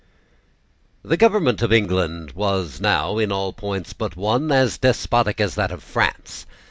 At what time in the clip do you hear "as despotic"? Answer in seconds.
4.51-5.39